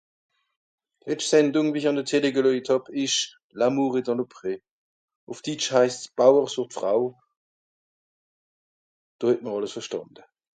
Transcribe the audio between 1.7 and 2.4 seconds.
wie ich àn de Télé